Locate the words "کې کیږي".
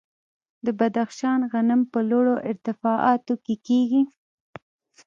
3.45-4.01